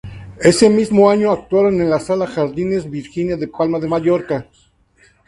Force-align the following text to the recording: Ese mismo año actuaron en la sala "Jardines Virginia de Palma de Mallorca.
Ese 0.39 0.67
mismo 0.67 1.11
año 1.11 1.31
actuaron 1.31 1.79
en 1.79 1.87
la 1.91 1.99
sala 1.99 2.25
"Jardines 2.25 2.89
Virginia 2.89 3.37
de 3.37 3.47
Palma 3.47 3.77
de 3.77 3.87
Mallorca. 3.87 4.47